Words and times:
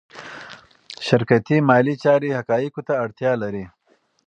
شرکتي 1.07 1.57
مالي 1.69 1.95
چارې 2.03 2.29
حقایقو 2.37 2.81
ته 2.87 2.93
اړتیا 3.03 3.31
لري. 3.43 3.65